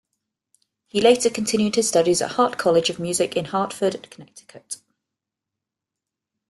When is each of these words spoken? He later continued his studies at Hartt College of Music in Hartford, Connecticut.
He 0.87 0.99
later 0.99 1.29
continued 1.29 1.75
his 1.75 1.87
studies 1.87 2.23
at 2.23 2.31
Hartt 2.31 2.57
College 2.57 2.89
of 2.89 2.97
Music 2.97 3.37
in 3.37 3.45
Hartford, 3.45 4.09
Connecticut. 4.09 4.77